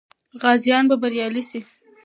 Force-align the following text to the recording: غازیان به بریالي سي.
غازیان 0.41 0.83
به 0.89 0.95
بریالي 1.01 1.43
سي. 1.49 1.59